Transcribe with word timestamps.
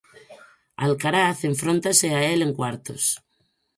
Alcaraz 0.85 1.37
enfróntase 1.51 2.07
a 2.13 2.19
el 2.31 2.39
en 2.47 2.51
cuartos. 2.57 3.03